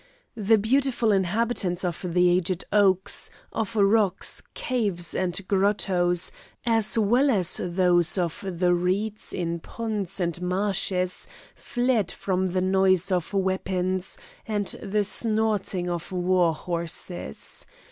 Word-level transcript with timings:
The 0.41 0.57
beautiful 0.57 1.11
inhabitants 1.11 1.85
of 1.85 2.03
the 2.03 2.27
aged 2.27 2.63
oaks, 2.73 3.29
of 3.53 3.75
rocks, 3.75 4.41
caves 4.55 5.13
and 5.13 5.39
grottoes, 5.47 6.31
as 6.65 6.97
well 6.97 7.29
as 7.29 7.61
those 7.63 8.17
of 8.17 8.43
the 8.57 8.73
reeds 8.73 9.31
in 9.31 9.59
ponds 9.59 10.19
and 10.19 10.41
marshes 10.41 11.27
fled 11.53 12.09
from 12.11 12.47
the 12.47 12.61
noise 12.61 13.11
of 13.11 13.31
weapons, 13.31 14.17
and 14.47 14.65
the 14.81 15.03
snorting 15.03 15.87
of 15.87 16.11
war 16.11 16.55
horses. 16.55 17.67